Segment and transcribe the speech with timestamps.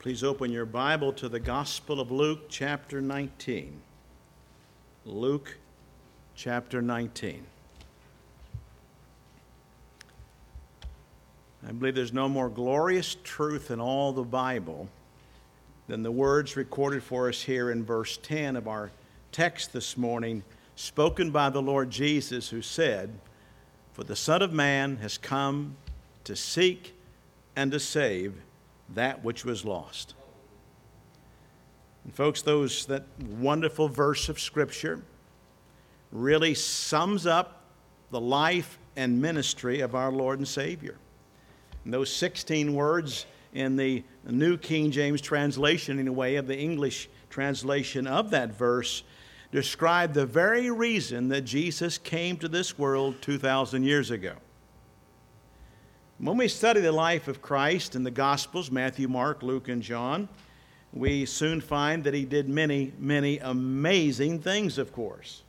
[0.00, 3.82] Please open your Bible to the Gospel of Luke, chapter 19.
[5.04, 5.58] Luke,
[6.34, 7.44] chapter 19.
[11.68, 14.88] I believe there's no more glorious truth in all the Bible
[15.86, 18.90] than the words recorded for us here in verse 10 of our
[19.32, 20.42] text this morning,
[20.76, 23.10] spoken by the Lord Jesus, who said,
[23.92, 25.76] For the Son of Man has come
[26.24, 26.94] to seek
[27.54, 28.32] and to save
[28.94, 30.14] that which was lost.
[32.04, 33.04] And folks, those that
[33.38, 35.02] wonderful verse of scripture
[36.12, 37.62] really sums up
[38.10, 40.96] the life and ministry of our Lord and Savior.
[41.84, 46.58] And those 16 words in the New King James translation, in a way, of the
[46.58, 49.02] English translation of that verse,
[49.52, 54.34] describe the very reason that Jesus came to this world 2,000 years ago.
[56.22, 60.28] When we study the life of Christ in the Gospels, Matthew, Mark, Luke, and John,
[60.92, 65.44] we soon find that he did many, many amazing things, of course.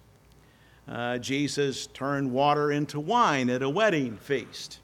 [0.88, 4.80] Uh, Jesus turned water into wine at a wedding feast.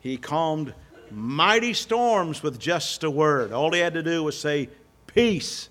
[0.00, 0.74] He calmed
[1.08, 3.52] mighty storms with just a word.
[3.52, 4.70] All he had to do was say,
[5.06, 5.68] Peace,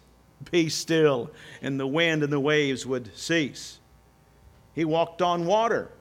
[0.49, 1.29] be still,
[1.61, 3.79] and the wind and the waves would cease.
[4.73, 5.91] He walked on water,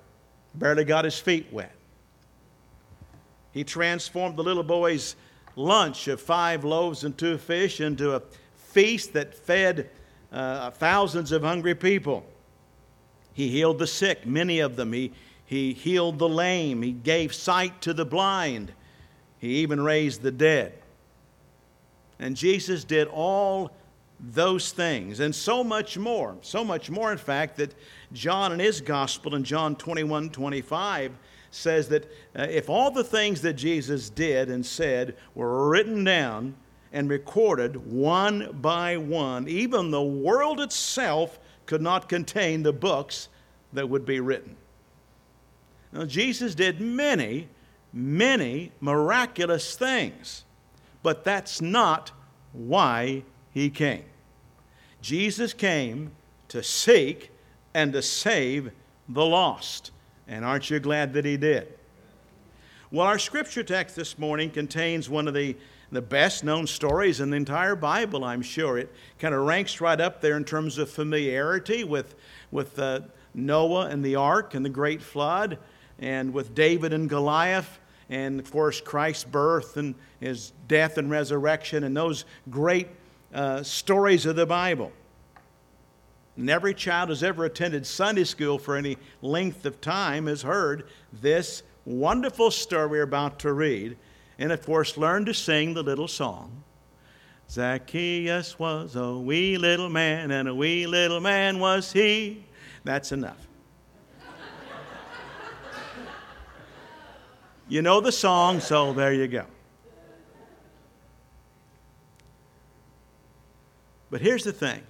[0.55, 1.75] barely got his feet wet.
[3.53, 5.17] He transformed the little boy's
[5.57, 8.23] lunch of five loaves and two fish into a
[8.55, 9.91] feast that fed
[10.33, 12.25] uh, thousands of hungry people.
[13.33, 14.93] He healed the sick, many of them.
[14.93, 15.13] He,
[15.45, 16.83] he healed the lame.
[16.83, 18.73] He gave sight to the blind.
[19.39, 20.75] He even raised the dead.
[22.19, 23.71] And Jesus did all
[24.21, 26.37] those things and so much more.
[26.43, 27.75] So much more, in fact, that
[28.13, 31.13] John in his gospel in John 21 25
[31.51, 32.05] says that
[32.37, 36.55] uh, if all the things that Jesus did and said were written down
[36.93, 43.29] and recorded one by one, even the world itself could not contain the books
[43.73, 44.57] that would be written.
[45.93, 47.49] Now, Jesus did many,
[47.93, 50.45] many miraculous things,
[51.03, 52.13] but that's not
[52.53, 54.05] why he came.
[55.01, 56.13] Jesus came
[56.49, 57.31] to seek
[57.75, 58.73] and to save
[59.09, 59.93] the lost.
[60.31, 61.67] And aren't you glad that he did?
[62.93, 65.57] Well, our scripture text this morning contains one of the,
[65.91, 68.79] the best known stories in the entire Bible, I'm sure.
[68.79, 72.15] It kind of ranks right up there in terms of familiarity with,
[72.53, 73.01] with uh,
[73.35, 75.59] Noah and the ark and the great flood,
[75.99, 81.83] and with David and Goliath, and of course, Christ's birth and his death and resurrection,
[81.83, 82.87] and those great
[83.35, 84.93] uh, stories of the Bible.
[86.41, 90.85] And every child who's ever attended Sunday school for any length of time has heard
[91.13, 93.99] this wonderful story we're about to read,
[94.39, 96.65] and of course, learned to sing the little song.
[97.51, 102.43] Zacchaeus was a wee little man, and a wee little man was he.
[102.85, 103.47] That's enough.
[107.69, 109.45] you know the song, so there you go.
[114.11, 114.81] But here's the thing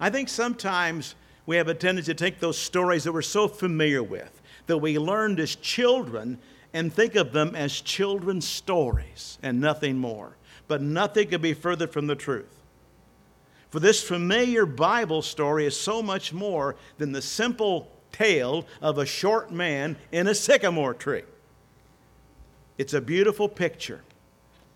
[0.00, 4.02] I think sometimes we have a tendency to take those stories that we're so familiar
[4.02, 6.38] with, that we learned as children,
[6.72, 10.36] and think of them as children's stories and nothing more.
[10.68, 12.56] But nothing could be further from the truth.
[13.68, 19.06] For this familiar Bible story is so much more than the simple tale of a
[19.06, 21.22] short man in a sycamore tree.
[22.78, 24.02] It's a beautiful picture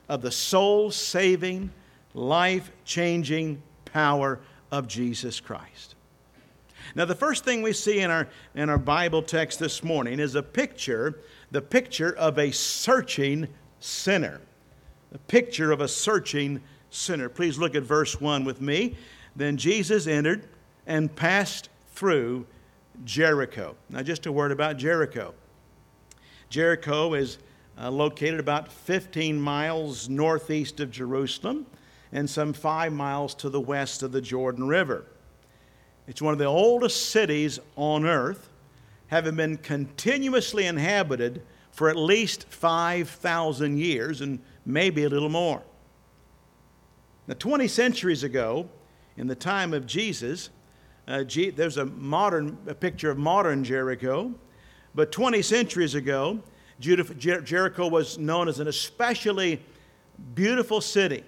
[0.08, 1.72] of the soul saving,
[2.12, 4.41] life changing power
[4.74, 5.94] of Jesus Christ.
[6.96, 8.26] Now, the first thing we see in our,
[8.56, 11.20] in our Bible text this morning is a picture,
[11.52, 13.46] the picture of a searching
[13.78, 14.40] sinner.
[15.14, 17.28] A picture of a searching sinner.
[17.28, 18.96] Please look at verse 1 with me.
[19.36, 20.48] Then Jesus entered
[20.88, 22.44] and passed through
[23.04, 23.76] Jericho.
[23.91, 25.34] Now, just a word about Jericho.
[26.48, 27.38] Jericho is
[27.80, 31.66] uh, located about 15 miles northeast of Jerusalem
[32.14, 35.04] and some five miles to the west of the Jordan River.
[36.06, 38.48] It's one of the oldest cities on earth,
[39.09, 41.42] having been continuously inhabited
[41.72, 45.60] for at least 5,000 years and maybe a little more.
[47.27, 48.68] Now, 20 centuries ago,
[49.16, 50.50] in the time of Jesus,
[51.09, 54.33] uh, G- there's a modern a picture of modern Jericho,
[54.94, 56.39] but 20 centuries ago,
[56.78, 59.60] Jer- Jericho was known as an especially
[60.34, 61.24] beautiful city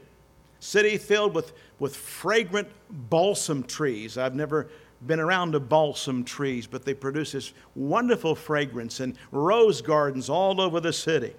[0.61, 4.19] city filled with, with fragrant balsam trees.
[4.19, 4.69] I've never
[5.06, 10.61] been around to balsam trees, but they produce this wonderful fragrance and rose gardens all
[10.61, 11.35] over the city.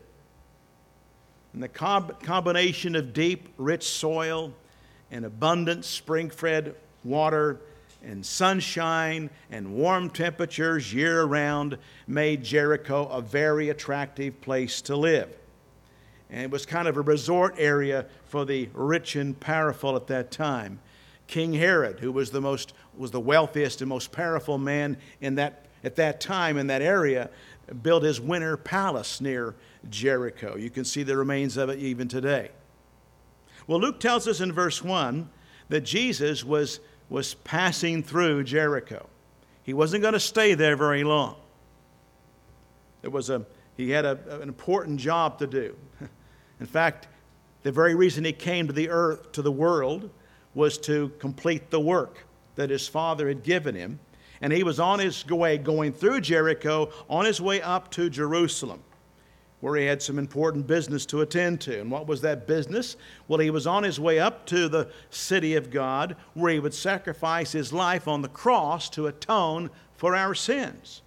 [1.54, 4.54] And the combination of deep, rich soil
[5.10, 7.60] and abundant spring fed water
[8.04, 15.36] and sunshine and warm temperatures year round made Jericho a very attractive place to live.
[16.30, 20.32] And it was kind of a resort area for the rich and powerful at that
[20.32, 20.80] time.
[21.28, 25.66] King Herod, who was the most was the wealthiest and most powerful man in that
[25.84, 27.30] at that time in that area,
[27.82, 29.56] built his winter palace near
[29.90, 30.58] Jericho.
[30.58, 32.50] You can see the remains of it even today.
[33.68, 35.30] Well, Luke tells us in verse 1
[35.70, 36.80] that Jesus was,
[37.10, 39.08] was passing through Jericho.
[39.64, 41.36] He wasn't going to stay there very long.
[43.02, 43.46] There was a,
[43.76, 45.76] he had a, an important job to do.
[46.60, 47.08] In fact,
[47.64, 50.10] the very reason he came to the earth, to the world,
[50.54, 52.26] was to complete the work
[52.56, 54.00] that his father had given him.
[54.42, 58.84] And he was on his way going through Jericho, on his way up to Jerusalem,
[59.62, 61.82] where he had some important business to attend to.
[61.82, 62.98] And what was that business?
[63.28, 66.74] Well, he was on his way up to the city of God, where he would
[66.74, 71.02] sacrifice his life on the cross to atone for our sins.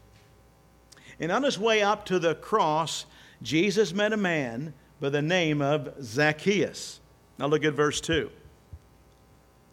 [1.20, 3.06] And on his way up to the cross,
[3.42, 7.00] Jesus met a man by the name of Zacchaeus.
[7.38, 8.30] Now look at verse 2.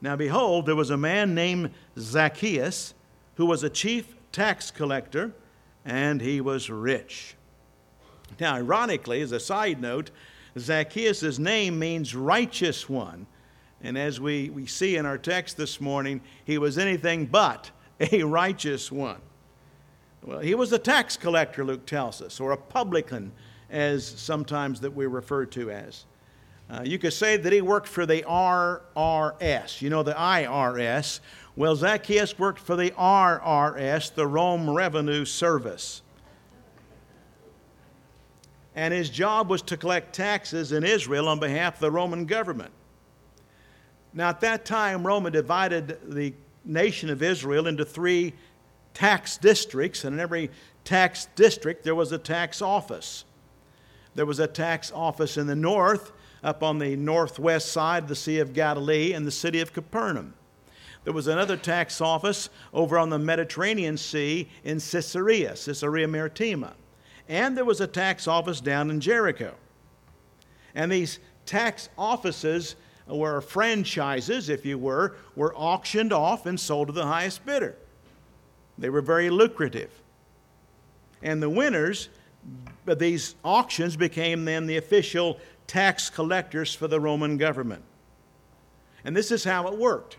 [0.02, 2.94] Now behold, there was a man named Zacchaeus
[3.36, 5.34] who was a chief tax collector,
[5.86, 7.36] and he was rich.
[8.40, 10.12] Now, ironically, as a side note,
[10.58, 13.28] Zacchaeus' name means righteous one.
[13.82, 18.24] And as we, we see in our text this morning, he was anything but a
[18.24, 19.22] righteous one.
[20.24, 23.32] Well, he was a tax collector, Luke tells us, or a publican,
[23.70, 26.06] as sometimes that we refer to as.
[26.70, 31.22] Uh, you could say that he worked for the RRS, you know, the IRS.
[31.56, 36.02] Well, Zacchaeus worked for the RRS, the Rome Revenue Service.
[38.76, 42.72] And his job was to collect taxes in Israel on behalf of the Roman government.
[44.14, 46.34] Now, at that time, Rome divided the
[46.66, 48.34] nation of Israel into three
[48.94, 50.52] tax districts, and in every
[50.84, 53.26] tax district there was a tax office.
[54.18, 56.12] There was a tax office in the north,
[56.44, 60.34] up on the northwest side of the Sea of Galilee, in the city of Capernaum.
[61.04, 66.74] There was another tax office over on the Mediterranean Sea in Caesarea, Caesarea Maritima.
[67.30, 69.54] And there was a tax office down in Jericho.
[70.74, 72.76] And these tax offices
[73.06, 77.76] were franchises, if you were, were auctioned off and sold to the highest bidder.
[78.80, 79.92] They were very lucrative.
[81.22, 82.10] And the winners
[82.86, 87.84] these auctions became then the official tax collectors for the Roman government.
[89.04, 90.18] And this is how it worked.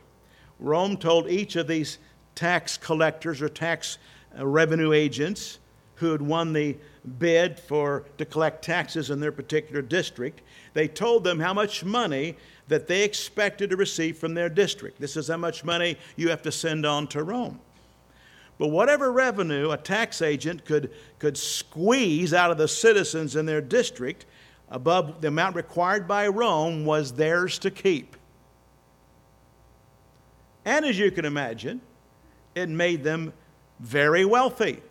[0.59, 1.99] Rome told each of these
[2.35, 3.99] tax collectors or tax
[4.39, 5.59] uh, revenue agents
[5.97, 6.77] who had won the
[7.19, 10.43] bid for to collect taxes in their particular district
[10.75, 12.37] they told them how much money
[12.69, 15.01] that they expected to receive from their district.
[15.01, 17.59] This is how much money you have to send on to rome
[18.59, 23.61] but whatever revenue a tax agent could, could squeeze out of the citizens in their
[23.61, 24.27] district
[24.69, 28.17] above the amount required by Rome was theirs to keep.
[30.65, 31.81] And as you can imagine,
[32.55, 33.33] it made them
[33.81, 34.83] very wealthy.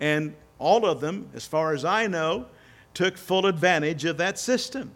[0.00, 2.46] And all of them, as far as I know,
[2.92, 4.90] took full advantage of that system.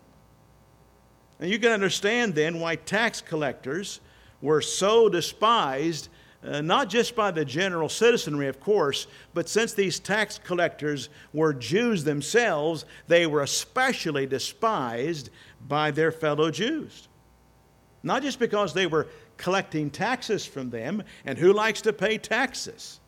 [1.41, 4.01] And you can understand then why tax collectors
[4.43, 6.09] were so despised
[6.47, 11.53] uh, not just by the general citizenry, of course, but since these tax collectors were
[11.53, 15.31] Jews themselves, they were especially despised
[15.67, 17.09] by their fellow Jews.
[18.03, 23.01] Not just because they were collecting taxes from them, and who likes to pay taxes?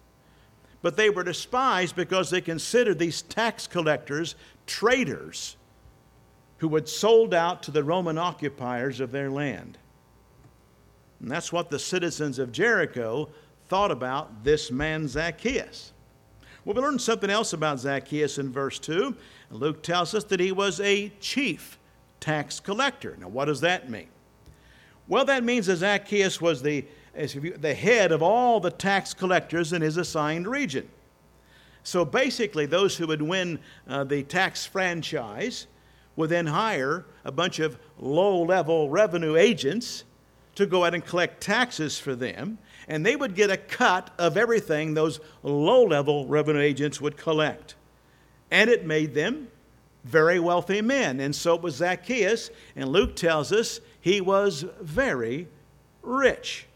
[0.82, 4.34] But they were despised because they considered these tax collectors
[4.66, 5.56] traitors
[6.58, 9.78] who had sold out to the Roman occupiers of their land.
[11.20, 13.28] And that's what the citizens of Jericho
[13.68, 15.92] thought about this man Zacchaeus.
[16.64, 19.16] Well, we learned something else about Zacchaeus in verse 2.
[19.50, 21.78] Luke tells us that he was a chief
[22.20, 23.16] tax collector.
[23.18, 24.08] Now, what does that mean?
[25.06, 26.84] Well, that means that Zacchaeus was the,
[27.14, 30.88] the head of all the tax collectors in his assigned region.
[31.82, 35.66] So basically, those who would win uh, the tax franchise
[36.16, 40.04] would then hire a bunch of low level revenue agents
[40.58, 44.36] to go out and collect taxes for them, and they would get a cut of
[44.36, 47.76] everything those low level revenue agents would collect.
[48.50, 49.48] And it made them
[50.04, 51.20] very wealthy men.
[51.20, 55.46] And so it was Zacchaeus, and Luke tells us he was very
[56.02, 56.66] rich.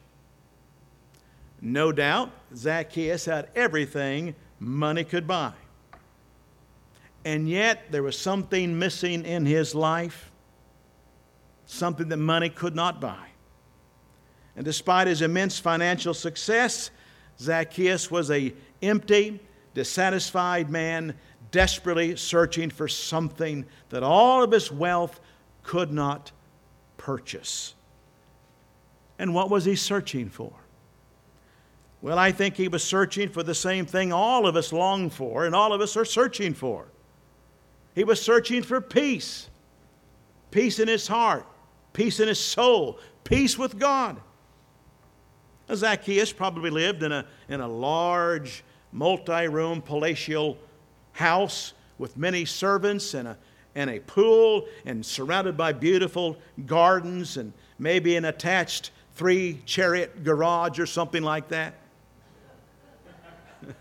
[1.60, 5.54] No doubt, Zacchaeus had everything money could buy.
[7.24, 10.30] And yet, there was something missing in his life.
[11.72, 13.31] something that money could not buy.
[14.56, 16.90] And despite his immense financial success,
[17.38, 19.40] Zacchaeus was a empty,
[19.74, 21.14] dissatisfied man,
[21.50, 25.20] desperately searching for something that all of his wealth
[25.62, 26.32] could not
[26.96, 27.74] purchase.
[29.18, 30.52] And what was he searching for?
[32.00, 35.46] Well, I think he was searching for the same thing all of us long for
[35.46, 36.86] and all of us are searching for.
[37.94, 39.48] He was searching for peace
[40.50, 41.46] peace in his heart,
[41.94, 44.20] peace in his soul, peace with God.
[45.74, 50.58] Zacchaeus probably lived in a, in a large, multi room palatial
[51.12, 53.38] house with many servants and a,
[53.74, 56.36] and a pool and surrounded by beautiful
[56.66, 61.74] gardens and maybe an attached three chariot garage or something like that.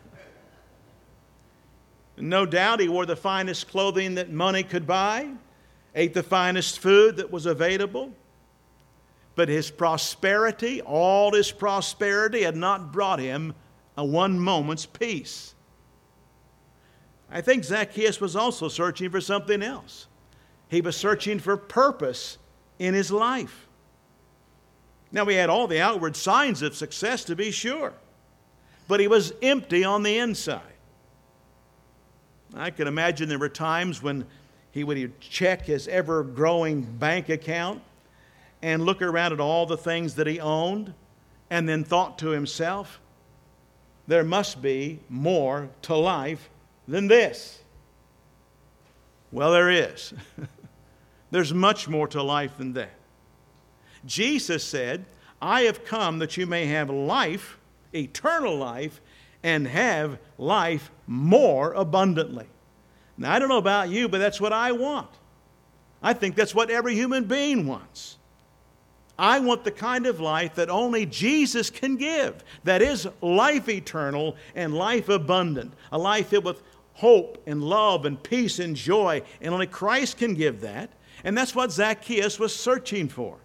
[2.18, 5.30] no doubt he wore the finest clothing that money could buy,
[5.96, 8.12] ate the finest food that was available.
[9.42, 13.56] But his prosperity, all his prosperity, had not brought him
[13.98, 15.56] a one moment's peace.
[17.28, 20.06] I think Zacchaeus was also searching for something else.
[20.68, 22.38] He was searching for purpose
[22.78, 23.68] in his life.
[25.12, 27.94] Now, he had all the outward signs of success, to be sure,
[28.88, 30.62] but he was empty on the inside.
[32.54, 34.28] I can imagine there were times when
[34.70, 37.82] he would check his ever growing bank account
[38.62, 40.94] and look around at all the things that he owned
[41.50, 43.00] and then thought to himself,
[44.08, 46.50] there must be more to life
[46.88, 47.62] than this.
[49.32, 50.14] Well, there is.
[51.32, 52.92] There's much more to life than that.
[54.06, 55.06] Jesus said,
[55.42, 57.58] I have come that you may have life,
[57.94, 59.02] eternal life,
[59.44, 62.48] and have life more abundantly.
[63.18, 65.10] Now, I don't know about you, but that's what I want.
[66.04, 68.18] I think that's what every human being wants.
[69.22, 72.44] I want the kind of life that only Jesus can give.
[72.64, 75.74] That is life eternal and life abundant.
[75.92, 76.64] A life filled with
[76.96, 79.22] hope and love and peace and joy.
[79.40, 80.90] And only Christ can give that.
[81.24, 83.38] And that's what Zacchaeus was searching for.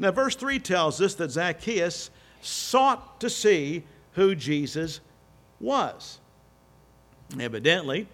[0.00, 4.98] Now, verse 3 tells us that Zacchaeus sought to see who Jesus
[5.60, 6.18] was.
[7.38, 8.08] Evidently,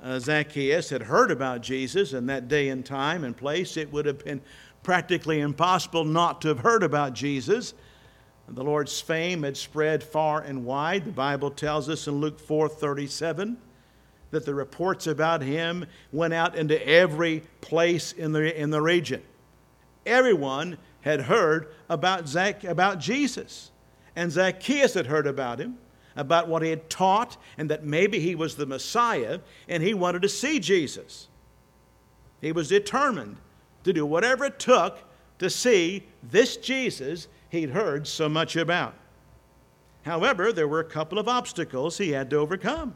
[0.00, 3.76] uh, Zacchaeus had heard about Jesus in that day and time and place.
[3.76, 4.40] It would have been
[4.82, 7.74] practically impossible not to have heard about Jesus.
[8.48, 11.04] The Lord's fame had spread far and wide.
[11.04, 13.56] The Bible tells us in Luke 4:37
[14.30, 19.22] that the reports about him went out into every place in the, in the region.
[20.06, 23.70] Everyone had heard about, Zac, about Jesus.
[24.16, 25.78] And Zacchaeus had heard about him,
[26.16, 30.22] about what he had taught, and that maybe he was the Messiah, and he wanted
[30.22, 31.28] to see Jesus.
[32.40, 33.36] He was determined
[33.84, 34.98] to do whatever it took
[35.38, 38.94] to see this Jesus he'd heard so much about.
[40.02, 42.94] However, there were a couple of obstacles he had to overcome.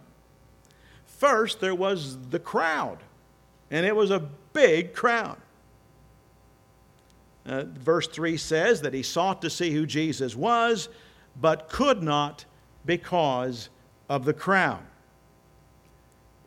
[1.04, 2.98] First, there was the crowd,
[3.70, 5.36] and it was a big crowd.
[7.46, 10.88] Uh, verse 3 says that he sought to see who Jesus was,
[11.40, 12.44] but could not
[12.86, 13.68] because
[14.08, 14.82] of the crowd.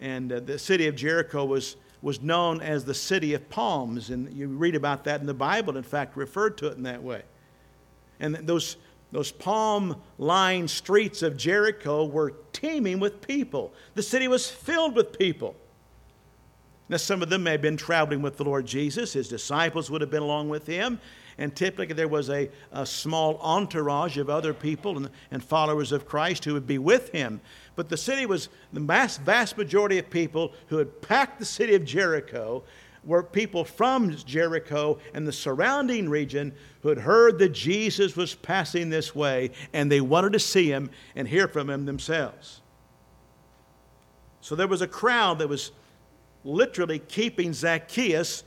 [0.01, 4.31] And uh, the city of Jericho was, was known as the city of palms, and
[4.33, 7.23] you read about that in the Bible, in fact, referred to it in that way.
[8.19, 8.77] And those,
[9.11, 13.73] those palm lined streets of Jericho were teeming with people.
[13.95, 15.55] The city was filled with people.
[16.89, 19.13] Now, some of them may have been traveling with the Lord Jesus.
[19.13, 20.99] His disciples would have been along with him.
[21.37, 26.07] And typically there was a, a small entourage of other people and, and followers of
[26.07, 27.41] Christ who would be with him.
[27.77, 31.75] But the city was, the vast, vast majority of people who had packed the city
[31.75, 32.63] of Jericho
[33.03, 38.89] were people from Jericho and the surrounding region who had heard that Jesus was passing
[38.89, 42.61] this way and they wanted to see him and hear from him themselves.
[44.41, 45.71] So there was a crowd that was
[46.43, 48.43] literally keeping Zacchaeus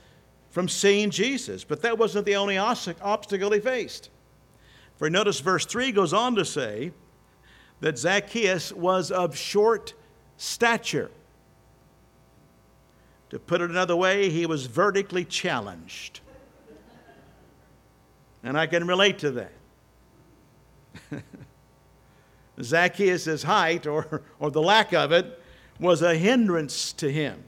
[0.49, 1.63] from seeing Jesus.
[1.63, 4.09] But that wasn't the only obstacle he faced.
[4.97, 6.91] For notice verse 3 goes on to say
[7.81, 9.93] that Zacchaeus was of short
[10.37, 11.11] stature.
[13.29, 16.21] To put it another way, he was vertically challenged.
[18.43, 19.51] And I can relate to that.
[22.61, 25.39] Zacchaeus' height, or, or the lack of it,
[25.79, 27.43] was a hindrance to him.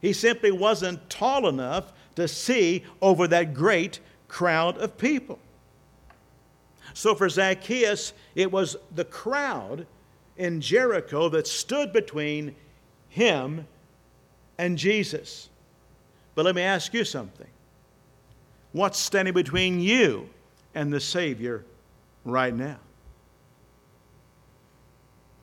[0.00, 5.38] He simply wasn't tall enough to see over that great crowd of people.
[6.94, 9.86] So for Zacchaeus, it was the crowd
[10.36, 12.54] in Jericho that stood between
[13.08, 13.66] him
[14.58, 15.50] and Jesus.
[16.34, 17.48] But let me ask you something.
[18.72, 20.28] What's standing between you
[20.74, 21.64] and the Savior
[22.24, 22.78] right now?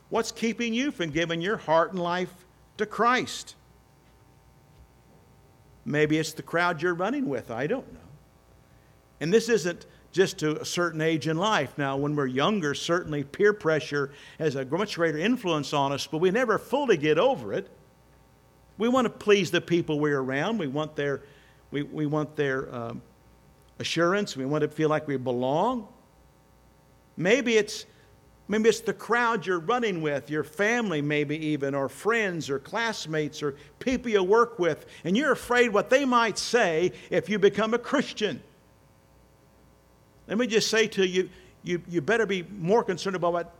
[0.09, 2.33] What's keeping you from giving your heart and life
[2.77, 3.55] to Christ?
[5.85, 7.51] Maybe it's the crowd you're running with.
[7.51, 7.99] I don't know.
[9.21, 11.77] And this isn't just to a certain age in life.
[11.77, 16.17] Now, when we're younger, certainly peer pressure has a much greater influence on us, but
[16.17, 17.69] we never fully get over it.
[18.77, 20.57] We want to please the people we're around.
[20.57, 21.21] We want their,
[21.71, 23.01] we, we want their um,
[23.79, 24.35] assurance.
[24.35, 25.87] We want to feel like we belong.
[27.15, 27.85] Maybe it's
[28.51, 33.41] Maybe it's the crowd you're running with, your family, maybe even, or friends, or classmates,
[33.41, 37.73] or people you work with, and you're afraid what they might say if you become
[37.73, 38.43] a Christian.
[40.31, 41.29] Let me just say to you,
[41.61, 43.53] you, you better be more concerned about what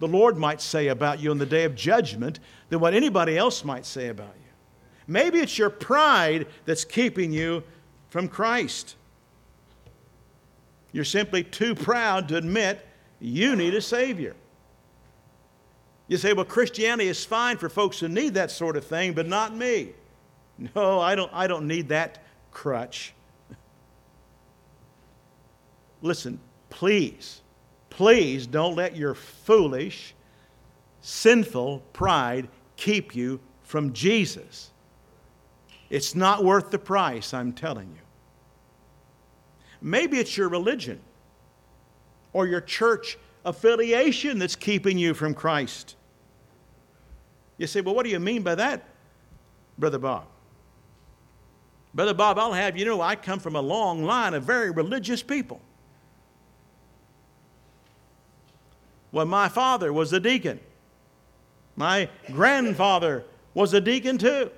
[0.00, 3.64] the Lord might say about you on the day of judgment than what anybody else
[3.64, 4.50] might say about you.
[5.06, 7.62] Maybe it's your pride that's keeping you
[8.10, 8.96] from Christ.
[10.92, 12.86] You're simply too proud to admit
[13.18, 14.36] you need a Savior.
[16.06, 19.26] You say, well, Christianity is fine for folks who need that sort of thing, but
[19.26, 19.94] not me.
[20.76, 23.14] No, I don't, I don't need that crutch.
[26.02, 26.40] Listen,
[26.70, 27.42] please,
[27.90, 30.14] please don't let your foolish,
[31.02, 34.70] sinful pride keep you from Jesus.
[35.90, 38.00] It's not worth the price, I'm telling you.
[39.82, 41.00] Maybe it's your religion
[42.32, 45.96] or your church affiliation that's keeping you from Christ.
[47.58, 48.84] You say, well, what do you mean by that,
[49.78, 50.26] Brother Bob?
[51.92, 55.22] Brother Bob, I'll have you know I come from a long line of very religious
[55.22, 55.60] people.
[59.12, 60.60] Well, my father was a deacon.
[61.76, 63.24] My grandfather
[63.54, 64.50] was a deacon too.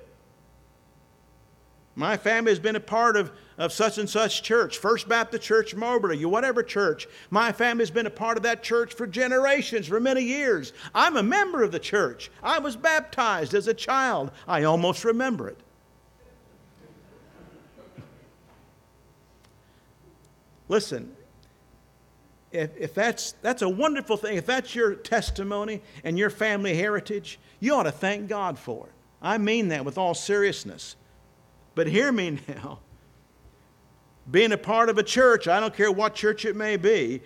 [1.95, 5.75] My family has been a part of, of such and such church, First Baptist Church,
[5.75, 7.07] Moberly, whatever church.
[7.29, 10.73] My family has been a part of that church for generations, for many years.
[10.95, 12.31] I'm a member of the church.
[12.41, 14.31] I was baptized as a child.
[14.47, 15.59] I almost remember it.
[20.67, 21.15] Listen,
[22.53, 27.39] if, if that's, that's a wonderful thing, if that's your testimony and your family heritage,
[27.59, 28.93] you ought to thank God for it.
[29.21, 30.95] I mean that with all seriousness.
[31.73, 32.79] But hear me now.
[34.29, 37.21] Being a part of a church, I don't care what church it may be,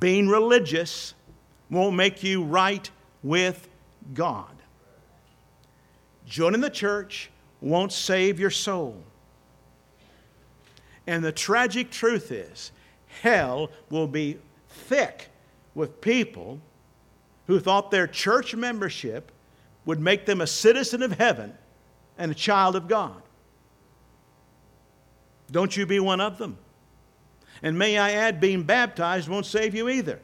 [0.00, 1.14] being religious
[1.70, 2.90] won't make you right
[3.22, 3.68] with
[4.12, 4.50] God.
[6.26, 9.02] Joining the church won't save your soul.
[11.06, 12.72] And the tragic truth is,
[13.22, 15.28] hell will be thick
[15.74, 16.60] with people
[17.46, 19.32] who thought their church membership
[19.84, 21.54] would make them a citizen of heaven
[22.18, 23.22] and a child of God.
[25.50, 26.58] Don't you be one of them.
[27.62, 30.20] And may I add, being baptized won't save you either.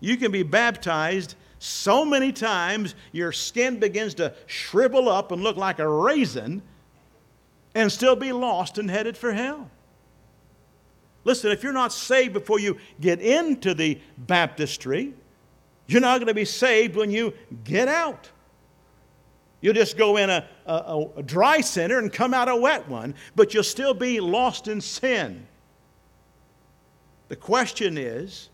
[0.00, 5.56] You can be baptized so many times your skin begins to shrivel up and look
[5.56, 6.62] like a raisin
[7.74, 9.70] and still be lost and headed for hell.
[11.24, 15.14] Listen, if you're not saved before you get into the baptistry,
[15.86, 17.32] you're not going to be saved when you
[17.64, 18.30] get out.
[19.60, 23.14] You'll just go in a, a, a, dry center and come out a wet one,
[23.34, 25.46] but you'll still be lost in sin.
[27.28, 28.50] The question is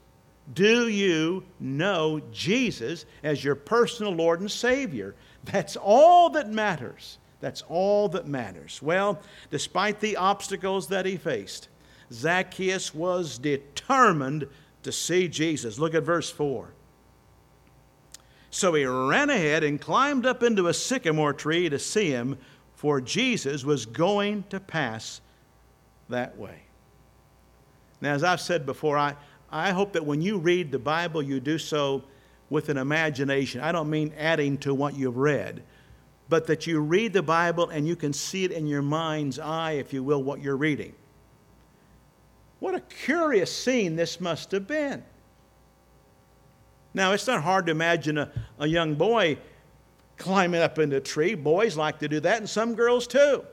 [0.55, 5.15] do you know Jesus as your personal Lord and Savior?
[5.45, 7.19] That's all that matters.
[7.41, 8.81] That's all that matters.
[8.83, 11.69] Well, despite the obstacles that he faced,
[12.13, 14.47] Zacchaeus was determined
[14.83, 15.79] to see Jesus.
[15.79, 16.73] Look at verse 4.
[18.51, 22.37] So he ran ahead and climbed up into a sycamore tree to see him,
[22.75, 25.21] for Jesus was going to pass
[26.09, 26.63] that way.
[28.01, 29.15] Now, as I've said before, I,
[29.51, 32.03] I hope that when you read the Bible, you do so
[32.49, 33.61] with an imagination.
[33.61, 35.63] I don't mean adding to what you've read,
[36.29, 39.73] but that you read the Bible and you can see it in your mind's eye,
[39.73, 40.95] if you will, what you're reading.
[42.61, 45.03] What a curious scene this must have been.
[46.93, 49.39] Now, it's not hard to imagine a, a young boy
[50.19, 51.35] climbing up into a tree.
[51.35, 53.45] Boys like to do that, and some girls too.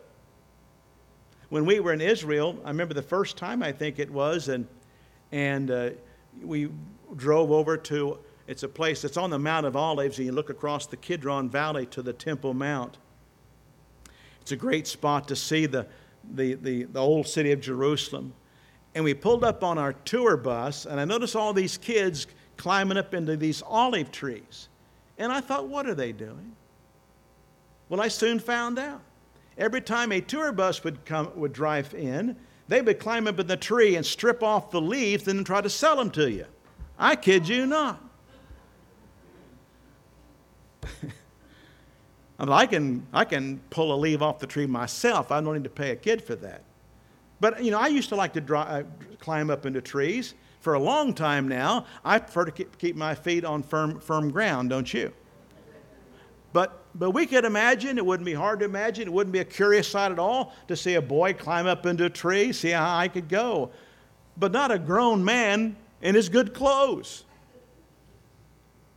[1.50, 4.68] When we were in Israel, I remember the first time I think it was, and,
[5.32, 5.90] and uh,
[6.44, 6.70] we
[7.16, 10.50] drove over to, it's a place that's on the Mount of Olives, and you look
[10.50, 12.98] across the Kidron Valley to the Temple Mount.
[14.42, 15.88] It's a great spot to see the,
[16.34, 18.34] the, the, the old city of Jerusalem.
[18.98, 22.26] And we pulled up on our tour bus, and I noticed all these kids
[22.58, 24.70] climbing up into these olive trees.
[25.20, 26.56] And I thought, what are they doing?
[27.90, 29.02] Well, I soon found out.
[29.56, 32.36] every time a tour bus would, come, would drive in,
[32.68, 35.62] they would climb up in the tree and strip off the leaves and then try
[35.62, 36.48] to sell them to you.
[36.98, 38.02] I kid you not.
[42.40, 45.32] I, I, can, I can pull a leaf off the tree myself.
[45.32, 46.64] I don't need to pay a kid for that.
[47.40, 48.84] But, you know, I used to like to dry, uh,
[49.20, 50.34] climb up into trees.
[50.60, 54.70] For a long time now, I prefer to keep, my feet on firm, firm ground,
[54.70, 55.14] don't you?
[56.52, 59.46] But, but we could imagine, it wouldn't be hard to imagine, it wouldn't be a
[59.46, 62.98] curious sight at all to see a boy climb up into a tree, see how
[62.98, 63.72] I could go.
[64.36, 67.24] But not a grown man in his good clothes.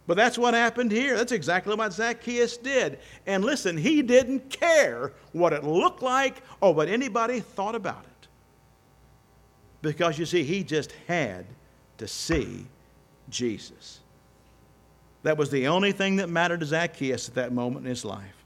[0.06, 1.16] But that's what happened here.
[1.16, 2.98] That's exactly what Zacchaeus did.
[3.26, 8.09] And listen, he didn't care what it looked like or what anybody thought about it.
[9.82, 11.46] Because you see, he just had
[11.98, 12.66] to see
[13.28, 14.00] Jesus.
[15.22, 18.44] That was the only thing that mattered to Zacchaeus at that moment in his life.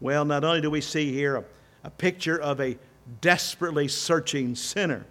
[0.00, 1.44] Well, not only do we see here a,
[1.84, 2.78] a picture of a
[3.20, 5.04] desperately searching sinner,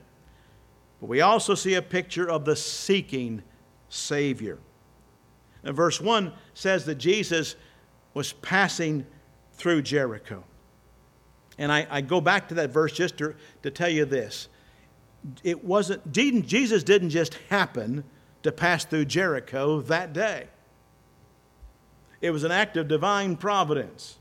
[0.99, 3.43] but we also see a picture of the seeking
[3.89, 4.57] Savior.
[5.63, 7.55] And verse 1 says that Jesus
[8.13, 9.05] was passing
[9.53, 10.43] through Jericho.
[11.57, 14.47] And I, I go back to that verse just to, to tell you this.
[15.43, 18.03] It wasn't, Jesus didn't just happen
[18.43, 20.47] to pass through Jericho that day.
[22.21, 24.17] It was an act of divine providence.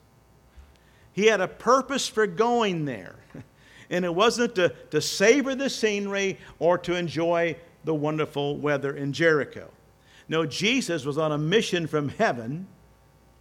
[1.12, 3.16] He had a purpose for going there.
[3.88, 9.12] And it wasn't to, to savor the scenery or to enjoy the wonderful weather in
[9.12, 9.71] Jericho.
[10.29, 12.66] No, Jesus was on a mission from heaven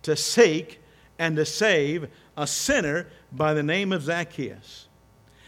[0.04, 0.80] to seek
[1.18, 4.85] and to save a sinner by the name of Zacchaeus.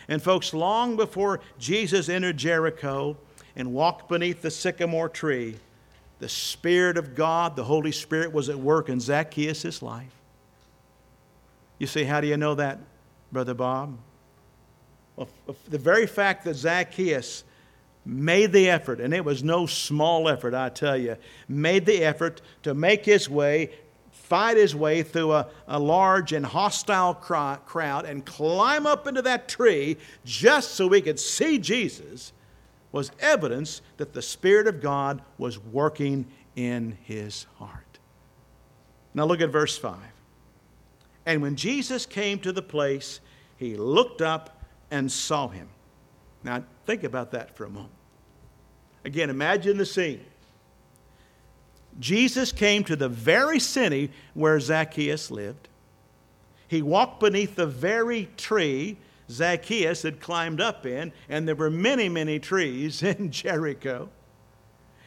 [0.09, 3.17] And, folks, long before Jesus entered Jericho
[3.55, 5.57] and walked beneath the sycamore tree,
[6.19, 10.13] the Spirit of God, the Holy Spirit, was at work in Zacchaeus' life.
[11.77, 12.79] You see, how do you know that,
[13.31, 13.97] Brother Bob?
[15.15, 15.27] Well,
[15.67, 17.43] the very fact that Zacchaeus
[18.05, 21.17] made the effort, and it was no small effort, I tell you,
[21.49, 23.71] made the effort to make his way,
[24.27, 29.47] fight his way through a, a large and hostile crowd and climb up into that
[29.47, 32.33] tree just so we could see Jesus
[32.91, 36.25] was evidence that the Spirit of God was working
[36.57, 37.99] in his heart.
[39.13, 39.97] Now look at verse 5.
[41.25, 43.21] And when Jesus came to the place,
[43.55, 44.61] he looked up
[44.91, 45.69] and saw him.
[46.43, 47.91] Now, think about that for a moment.
[49.05, 50.23] Again, imagine the scene.
[51.99, 55.67] Jesus came to the very city where Zacchaeus lived.
[56.67, 58.97] He walked beneath the very tree
[59.29, 64.09] Zacchaeus had climbed up in, and there were many, many trees in Jericho.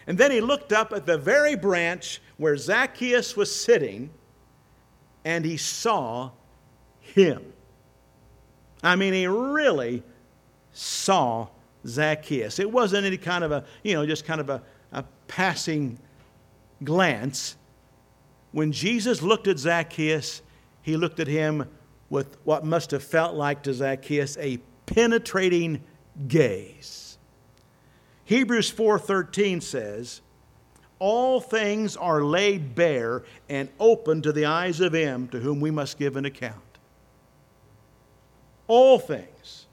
[0.06, 4.10] And then he looked up at the very branch where Zacchaeus was sitting,
[5.24, 6.30] and he saw
[7.00, 7.52] him.
[8.82, 10.02] I mean, he really
[10.72, 11.48] saw
[11.86, 12.58] Zacchaeus.
[12.58, 15.98] It wasn't any kind of a, you know, just kind of a, a passing
[16.82, 17.56] glance.
[18.52, 20.42] When Jesus looked at Zacchaeus,
[20.82, 21.68] he looked at him
[22.08, 25.82] with what must have felt like to Zacchaeus a penetrating
[26.26, 27.18] gaze.
[28.24, 30.20] Hebrews 4:13 says,
[30.98, 35.70] "All things are laid bare and open to the eyes of him to whom we
[35.70, 36.78] must give an account."
[38.66, 39.66] All things.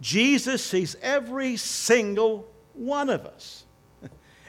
[0.00, 3.65] Jesus sees every single one of us.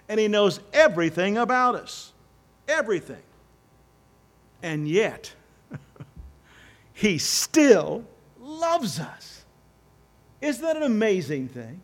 [0.10, 2.14] And he knows everything about us.
[2.68, 3.22] Everything.
[4.64, 5.34] And yet,
[6.94, 8.06] he still
[8.40, 9.46] loves us.
[10.42, 11.82] Isn't that an amazing thing?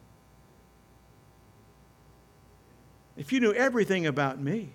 [3.15, 4.69] If you knew everything about me,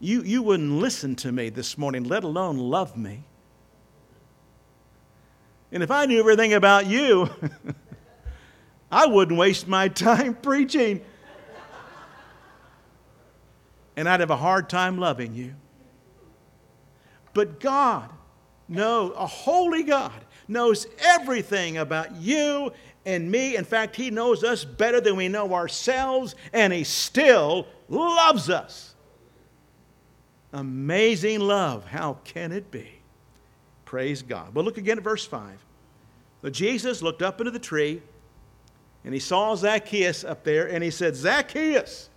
[0.00, 3.24] you, you wouldn't listen to me this morning, let alone love me.
[5.70, 7.30] And if I knew everything about you,
[8.92, 11.00] I wouldn't waste my time preaching.
[13.96, 15.54] And I'd have a hard time loving you.
[17.34, 18.10] But God,
[18.68, 20.12] no, a holy God,
[20.46, 22.72] knows everything about you
[23.06, 23.56] and me.
[23.56, 28.94] In fact, He knows us better than we know ourselves, and He still loves us.
[30.52, 31.86] Amazing love.
[31.86, 32.88] How can it be?
[33.86, 34.52] Praise God.
[34.52, 35.64] But look again at verse 5.
[36.42, 38.02] But Jesus looked up into the tree
[39.04, 42.08] and he saw Zacchaeus up there and he said, Zacchaeus,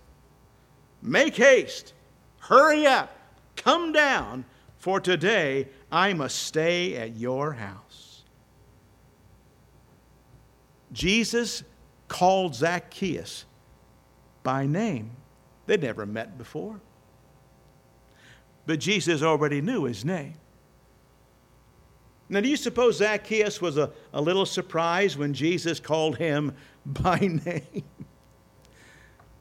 [1.02, 1.94] make haste,
[2.38, 3.16] hurry up,
[3.56, 4.44] come down,
[4.78, 8.24] for today I must stay at your house.
[10.92, 11.64] Jesus
[12.08, 13.44] called Zacchaeus
[14.42, 15.10] by name.
[15.66, 16.80] They'd never met before.
[18.66, 20.34] but Jesus already knew his name.
[22.28, 26.54] Now, do you suppose Zacchaeus was a, a little surprised when Jesus called him
[26.86, 27.84] by name?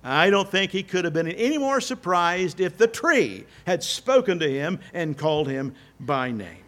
[0.04, 4.38] I don't think he could have been any more surprised if the tree had spoken
[4.40, 6.64] to him and called him by name.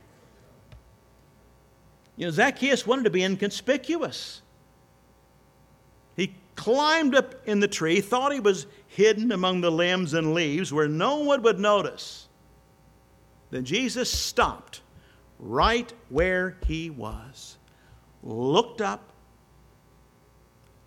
[2.15, 4.41] You know, Zacchaeus wanted to be inconspicuous.
[6.15, 10.73] He climbed up in the tree, thought he was hidden among the limbs and leaves
[10.73, 12.27] where no one would notice.
[13.51, 14.81] Then Jesus stopped
[15.37, 17.57] right where he was,
[18.23, 19.13] looked up,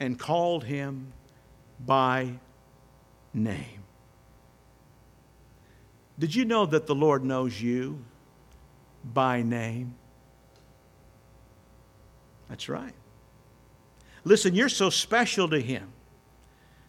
[0.01, 1.13] and called him
[1.87, 2.33] by
[3.33, 3.85] name.
[6.19, 8.05] Did you know that the Lord knows you
[9.15, 9.95] by name?
[12.51, 12.93] That's right.
[14.25, 15.91] Listen, you're so special to Him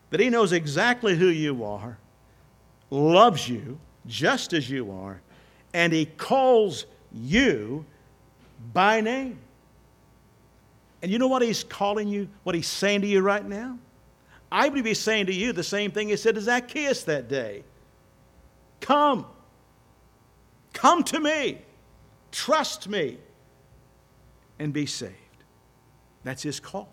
[0.09, 1.97] that He knows exactly who you are,
[2.89, 5.21] loves you just as you are,
[5.73, 7.85] and He calls you
[8.73, 9.39] by name.
[11.01, 13.77] And you know what He's calling you, what He's saying to you right now?
[14.51, 17.63] I would be saying to you the same thing He said to Zacchaeus that day
[18.79, 19.25] Come,
[20.73, 21.59] come to me,
[22.31, 23.17] trust me,
[24.59, 25.15] and be saved.
[26.23, 26.89] That's His call.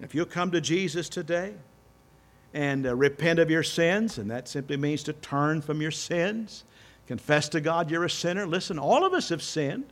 [0.00, 1.54] If you'll come to Jesus today
[2.52, 6.64] and uh, repent of your sins, and that simply means to turn from your sins,
[7.06, 8.46] confess to God you're a sinner.
[8.46, 9.84] Listen, all of us have sinned.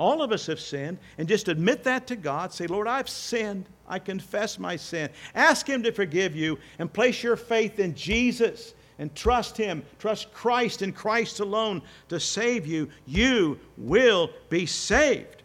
[0.00, 0.96] All of us have sinned.
[1.18, 2.54] And just admit that to God.
[2.54, 3.68] Say, Lord, I've sinned.
[3.86, 5.10] I confess my sin.
[5.34, 9.82] Ask Him to forgive you and place your faith in Jesus and trust Him.
[9.98, 12.88] Trust Christ and Christ alone to save you.
[13.04, 15.42] You will be saved.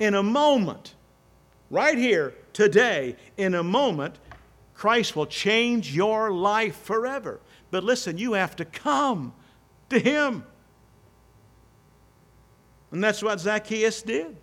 [0.00, 0.96] In a moment,
[1.70, 4.16] right here, today, in a moment,
[4.74, 7.38] Christ will change your life forever.
[7.70, 9.32] But listen, you have to come
[9.90, 10.42] to Him.
[12.90, 14.36] And that's what Zacchaeus did.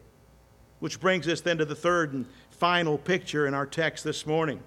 [0.80, 4.62] Which brings us then to the third and final picture in our text this morning.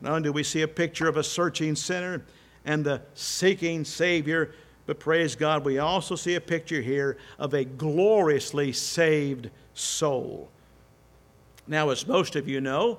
[0.00, 2.22] Not only do we see a picture of a searching sinner
[2.64, 4.52] and the seeking Savior,
[4.86, 10.48] but praise God, we also see a picture here of a gloriously saved soul.
[11.66, 12.98] Now, as most of you know,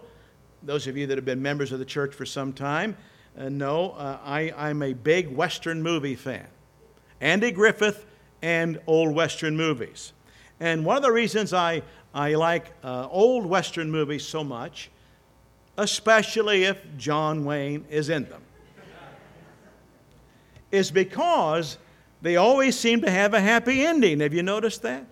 [0.62, 2.98] those of you that have been members of the church for some time
[3.38, 6.48] uh, know uh, I, I'm a big Western movie fan.
[7.22, 8.06] Andy Griffith
[8.42, 10.14] and old Western movies.
[10.60, 11.82] And one of the reasons I,
[12.14, 14.90] I like uh, old Western movies so much,
[15.78, 18.42] especially if John Wayne is in them,
[20.72, 21.78] is because
[22.22, 24.20] they always seem to have a happy ending.
[24.20, 25.06] Have you noticed that?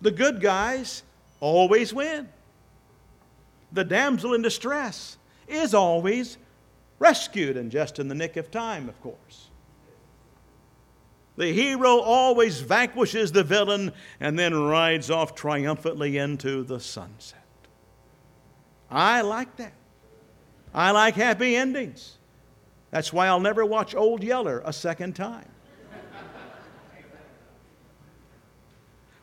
[0.00, 1.02] The good guys
[1.40, 2.28] always win.
[3.72, 6.38] The damsel in distress is always
[6.98, 9.48] rescued, and just in the nick of time, of course.
[11.36, 17.40] The hero always vanquishes the villain and then rides off triumphantly into the sunset.
[18.90, 19.72] I like that.
[20.72, 22.18] I like happy endings.
[22.90, 25.48] That's why I'll never watch Old Yeller a second time.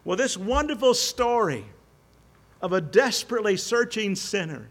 [0.04, 1.66] well, this wonderful story
[2.62, 4.70] of a desperately searching sinner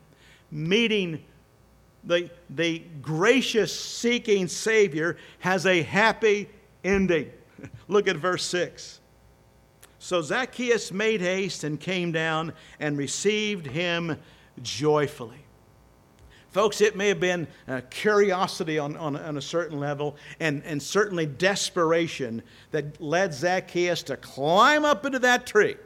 [0.50, 1.24] meeting
[2.05, 6.48] the, the gracious seeking Savior has a happy
[6.85, 7.31] ending.
[7.88, 9.01] Look at verse 6.
[9.99, 14.16] So Zacchaeus made haste and came down and received him
[14.62, 15.45] joyfully.
[16.53, 20.83] Folks, it may have been uh, curiosity on, on, on, a certain level and, and
[20.83, 25.77] certainly desperation that led Zacchaeus to climb up into that tree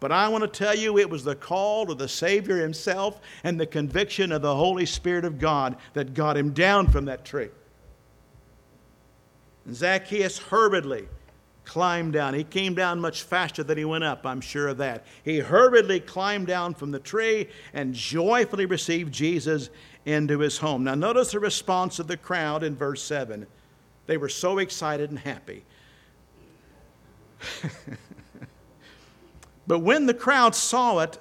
[0.00, 3.58] but I want to tell you, it was the call of the Savior himself and
[3.58, 7.48] the conviction of the Holy Spirit of God that got him down from that tree.
[9.68, 11.06] And Zacchaeus hurriedly
[11.66, 12.32] climbed down.
[12.32, 15.04] He came down much faster than he went up, I'm sure of that.
[15.22, 19.68] He hurriedly climbed down from the tree and joyfully received Jesus
[20.06, 20.84] into his home.
[20.84, 23.46] Now, notice the response of the crowd in verse 7.
[24.06, 25.64] They were so excited and happy.
[29.66, 31.18] But when the crowd saw it,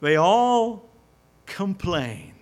[0.00, 0.88] they all
[1.44, 2.41] complained.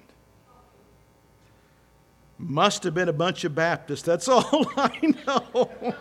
[2.43, 4.03] Must have been a bunch of Baptists.
[4.03, 5.95] That's all I know.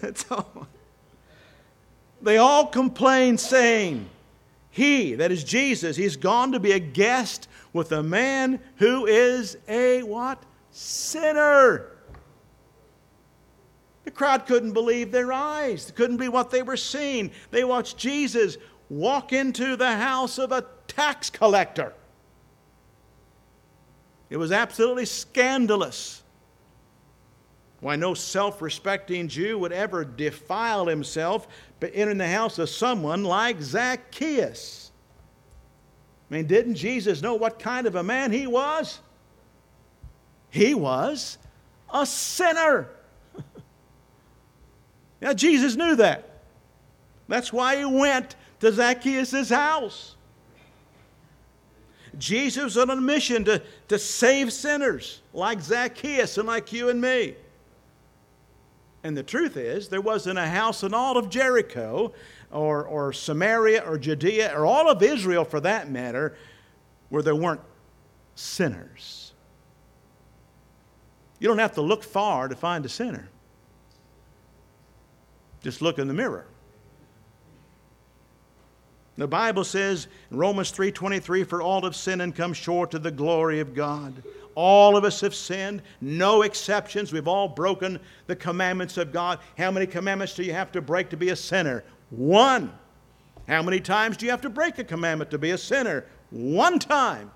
[0.00, 0.66] That's all.
[2.20, 4.08] They all complained, saying,
[4.70, 9.56] He, that is Jesus, he's gone to be a guest with a man who is
[9.68, 10.42] a what?
[10.72, 11.92] Sinner.
[14.04, 17.30] The crowd couldn't believe their eyes, It couldn't believe what they were seeing.
[17.52, 21.94] They watched Jesus walk into the house of a tax collector.
[24.34, 26.20] It was absolutely scandalous.
[27.78, 31.46] Why, no self respecting Jew would ever defile himself
[31.78, 34.90] by entering the house of someone like Zacchaeus.
[36.28, 38.98] I mean, didn't Jesus know what kind of a man he was?
[40.50, 41.38] He was
[41.92, 42.88] a sinner.
[45.22, 46.40] now, Jesus knew that.
[47.28, 50.16] That's why he went to Zacchaeus' house.
[52.18, 57.00] Jesus was on a mission to, to save sinners like Zacchaeus and like you and
[57.00, 57.34] me.
[59.02, 62.12] And the truth is, there wasn't a house in all of Jericho
[62.50, 66.36] or, or Samaria or Judea or all of Israel for that matter
[67.10, 67.60] where there weren't
[68.34, 69.32] sinners.
[71.38, 73.28] You don't have to look far to find a sinner.
[75.62, 76.46] Just look in the mirror.
[79.16, 83.10] The Bible says in Romans 3:23 for all have sinned and come short of the
[83.10, 84.22] glory of God.
[84.56, 87.12] All of us have sinned, no exceptions.
[87.12, 89.38] We've all broken the commandments of God.
[89.58, 91.84] How many commandments do you have to break to be a sinner?
[92.10, 92.72] One.
[93.48, 96.06] How many times do you have to break a commandment to be a sinner?
[96.30, 97.30] One time.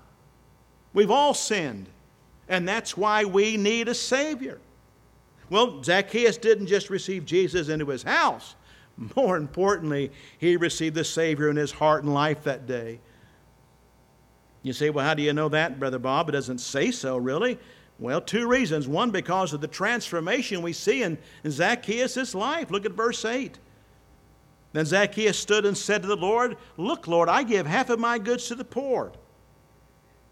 [0.93, 1.87] We've all sinned.
[2.47, 4.59] And that's why we need a Savior.
[5.49, 8.55] Well, Zacchaeus didn't just receive Jesus into his house.
[9.15, 12.99] More importantly, he received the Savior in his heart and life that day.
[14.61, 16.29] You say, well, how do you know that, Brother Bob?
[16.29, 17.57] It doesn't say so, really.
[17.97, 18.87] Well, two reasons.
[18.87, 22.71] One, because of the transformation we see in, Zacchaeus' life.
[22.71, 23.57] Look at verse 8.
[24.73, 28.19] Then Zacchaeus stood and said to the Lord, Look, Lord, I give half of my
[28.19, 29.11] goods to the poor.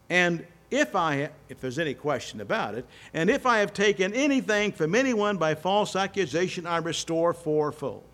[0.10, 4.74] And if I, if there's any question about it, and if I have taken anything
[4.74, 8.07] from anyone by false accusation, I restore fourfold.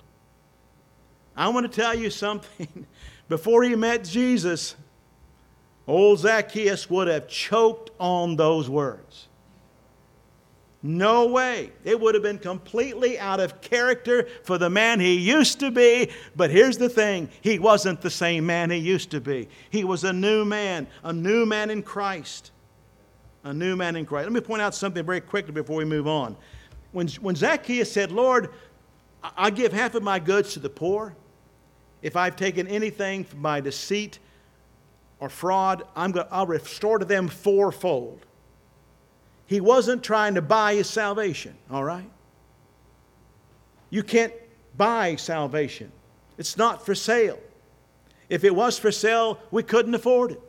[1.36, 2.86] I want to tell you something.
[3.30, 4.76] Before he met Jesus,
[5.88, 9.28] Old Zacchaeus would have choked on those words.
[10.86, 11.72] No way.
[11.86, 16.10] It would have been completely out of character for the man he used to be.
[16.36, 19.48] But here's the thing he wasn't the same man he used to be.
[19.70, 22.52] He was a new man, a new man in Christ.
[23.46, 24.26] A new man in Christ.
[24.26, 26.36] Let me point out something very quickly before we move on.
[26.92, 28.50] When, when Zacchaeus said, Lord,
[29.38, 31.16] I give half of my goods to the poor,
[32.04, 34.20] if I've taken anything by deceit,
[35.20, 38.26] or fraud, I'm going I'll restore to them fourfold.
[39.48, 42.10] He wasn't trying to buy his salvation, all right?
[43.90, 44.34] You can't
[44.76, 45.92] buy salvation.
[46.38, 47.40] It's not for sale.
[48.28, 50.42] If it was for sale, we couldn't afford it.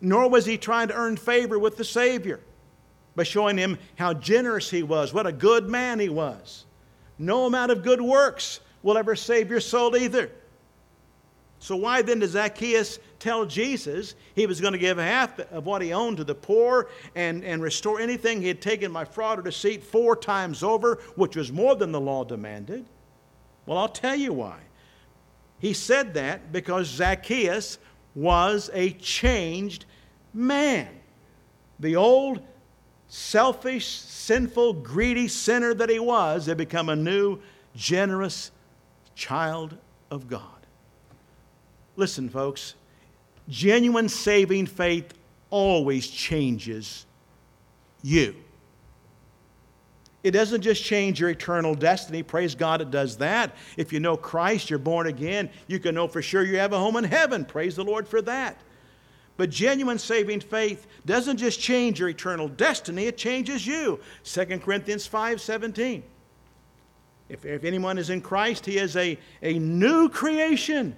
[0.00, 2.40] Nor was he trying to earn favor with the Savior
[3.16, 6.66] by showing him how generous he was, what a good man he was.
[7.18, 10.30] No amount of good works will ever save your soul either.
[11.60, 15.82] So, why then does Zacchaeus tell Jesus he was going to give half of what
[15.82, 19.42] he owned to the poor and, and restore anything he had taken by fraud or
[19.42, 22.86] deceit four times over, which was more than the law demanded?
[23.66, 24.60] Well, I'll tell you why.
[25.58, 27.78] He said that because Zacchaeus
[28.14, 29.84] was a changed
[30.32, 30.88] man.
[31.80, 32.40] The old,
[33.08, 37.40] selfish, sinful, greedy sinner that he was had become a new,
[37.74, 38.52] generous
[39.18, 39.76] child
[40.12, 40.42] of God.
[41.96, 42.74] Listen, folks,
[43.48, 45.12] genuine saving faith
[45.50, 47.04] always changes
[48.00, 48.36] you.
[50.22, 52.22] It doesn't just change your eternal destiny.
[52.22, 53.56] Praise God, it does that.
[53.76, 56.78] If you know Christ, you're born again, you can know for sure you have a
[56.78, 57.44] home in heaven.
[57.44, 58.56] Praise the Lord for that.
[59.36, 63.98] But genuine saving faith doesn't just change your eternal destiny, it changes you.
[64.22, 66.04] 2 Corinthians 5 17.
[67.28, 70.96] If, if anyone is in Christ, he is a, a new creation.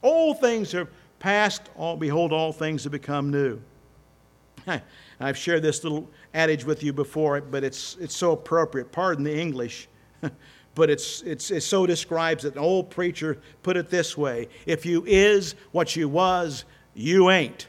[0.00, 3.60] All things have passed, all, behold, all things have become new.
[5.20, 8.92] I've shared this little adage with you before, but it's, it's so appropriate.
[8.92, 9.88] Pardon the English,
[10.74, 12.54] but it's, it's, it so describes it.
[12.54, 16.64] An old preacher put it this way If you is what you was,
[16.94, 17.66] you ain't.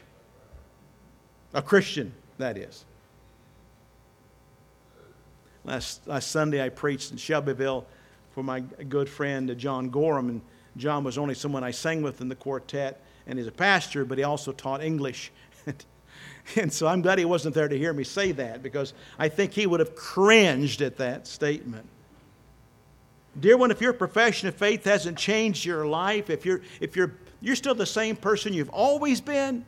[1.52, 2.84] A Christian, that is.
[5.64, 7.86] Last, last Sunday, I preached in Shelbyville
[8.34, 10.40] for my good friend uh, John Gorham, and
[10.76, 14.18] John was only someone I sang with in the quartet, and he's a pastor, but
[14.18, 15.30] he also taught English.
[16.56, 19.52] and so I'm glad he wasn't there to hear me say that because I think
[19.52, 21.86] he would have cringed at that statement.
[23.38, 27.12] Dear one, if your profession of faith hasn't changed your life, if you're, if you're,
[27.40, 29.64] you're still the same person you've always been,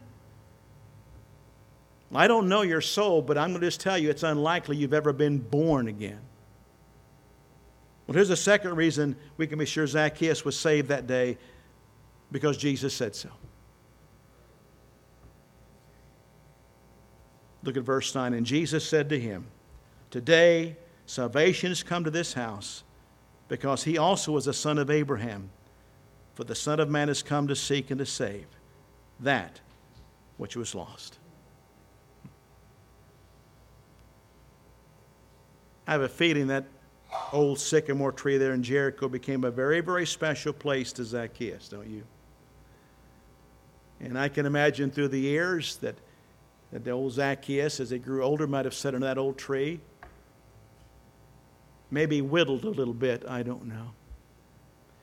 [2.12, 4.94] I don't know your soul, but I'm going to just tell you it's unlikely you've
[4.94, 6.20] ever been born again.
[8.06, 11.38] Well, here's the second reason we can be sure Zacchaeus was saved that day
[12.30, 13.30] because Jesus said so.
[17.62, 18.32] Look at verse 9.
[18.32, 19.46] And Jesus said to him,
[20.10, 20.76] Today
[21.06, 22.84] salvation has come to this house,
[23.48, 25.50] because he also was a son of Abraham.
[26.34, 28.46] For the Son of Man has come to seek and to save
[29.20, 29.60] that
[30.36, 31.18] which was lost.
[35.86, 36.66] I have a feeling that
[37.32, 41.88] old sycamore tree there in Jericho became a very, very special place to Zacchaeus, don't
[41.88, 42.04] you?
[44.00, 45.96] And I can imagine through the years that,
[46.72, 49.80] that the old Zacchaeus, as he grew older, might have sat under that old tree.
[51.90, 53.92] Maybe whittled a little bit, I don't know.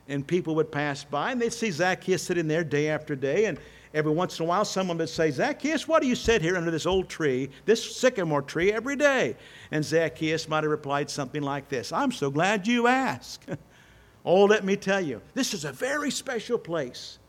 [0.07, 3.45] And people would pass by and they'd see Zacchaeus sitting there day after day.
[3.45, 3.57] And
[3.93, 6.71] every once in a while, someone would say, Zacchaeus, why do you sit here under
[6.71, 9.35] this old tree, this sycamore tree, every day?
[9.71, 13.45] And Zacchaeus might have replied something like this I'm so glad you asked.
[14.25, 17.19] oh, let me tell you, this is a very special place.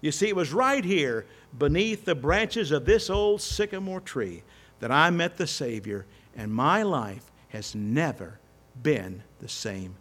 [0.00, 4.42] You see, it was right here beneath the branches of this old sycamore tree
[4.80, 8.40] that I met the Savior, and my life has never
[8.82, 9.94] been the same.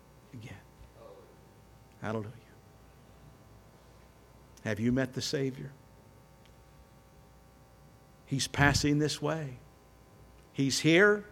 [2.01, 2.31] Hallelujah.
[4.63, 5.71] Have you met the Savior?
[8.25, 9.57] He's passing this way.
[10.53, 11.25] He's here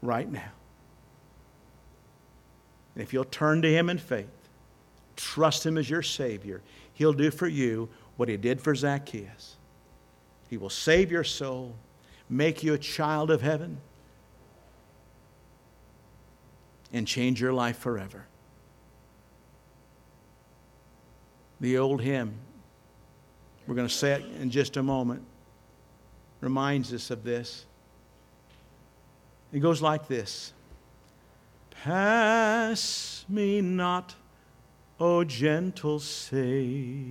[0.00, 0.52] right now.
[2.94, 4.26] And if you'll turn to Him in faith,
[5.16, 6.62] trust Him as your Savior,
[6.94, 9.56] He'll do for you what He did for Zacchaeus.
[10.48, 11.74] He will save your soul,
[12.28, 13.78] make you a child of heaven,
[16.92, 18.26] and change your life forever.
[21.64, 22.34] The old hymn,
[23.66, 25.22] we're going to say it in just a moment,
[26.42, 27.64] reminds us of this.
[29.50, 30.52] It goes like this.
[31.70, 34.14] Pass me not
[35.00, 37.06] O gentle Savior,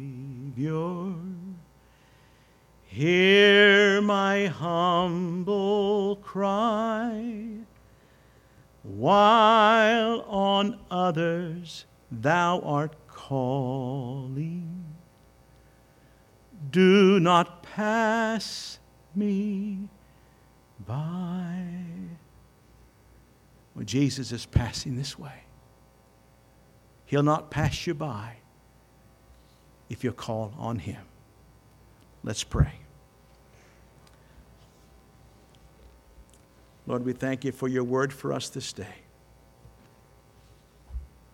[2.86, 7.56] hear my humble cry,
[8.84, 12.94] while on others thou art
[13.28, 14.84] calling.
[16.72, 18.80] Do not pass
[19.16, 19.88] me
[20.86, 21.64] by.
[23.74, 25.44] When Jesus is passing this way,
[27.06, 28.38] He'll not pass you by
[29.90, 31.06] if you call on Him.
[32.24, 32.74] Let's pray.
[36.86, 39.03] Lord, we thank you for your word for us this day.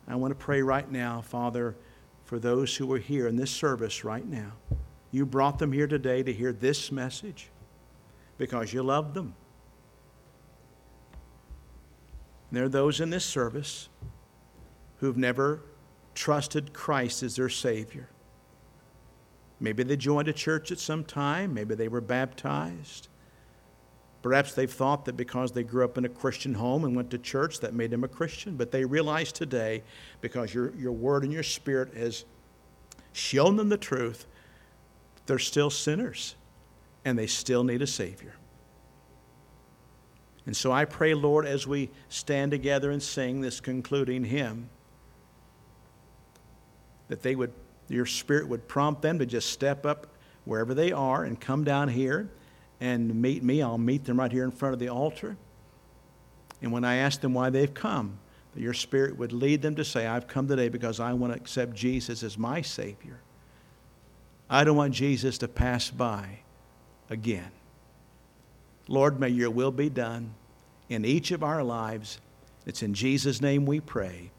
[0.09, 1.75] I want to pray right now, Father,
[2.25, 4.53] for those who are here in this service right now.
[5.11, 7.49] You brought them here today to hear this message
[8.37, 9.35] because you love them.
[12.51, 13.89] There are those in this service
[14.97, 15.61] who've never
[16.15, 18.09] trusted Christ as their Savior.
[19.59, 23.09] Maybe they joined a church at some time, maybe they were baptized.
[24.21, 27.17] Perhaps they've thought that because they grew up in a Christian home and went to
[27.17, 28.57] church, that made them a Christian.
[28.57, 29.83] But they realize today,
[30.19, 32.25] because your, your word and your spirit has
[33.13, 34.25] shown them the truth,
[35.25, 36.35] they're still sinners
[37.05, 38.33] and they still need a Savior.
[40.45, 44.69] And so I pray, Lord, as we stand together and sing this concluding hymn,
[47.07, 47.53] that they would,
[47.87, 50.07] your spirit would prompt them to just step up
[50.45, 52.29] wherever they are and come down here
[52.81, 53.61] and meet me.
[53.61, 55.37] I'll meet them right here in front of the altar.
[56.61, 58.19] And when I ask them why they've come,
[58.53, 61.39] that your spirit would lead them to say, I've come today because I want to
[61.39, 63.19] accept Jesus as my Savior.
[64.49, 66.39] I don't want Jesus to pass by
[67.09, 67.51] again.
[68.87, 70.33] Lord, may your will be done
[70.89, 72.19] in each of our lives.
[72.65, 74.31] It's in Jesus' name we pray.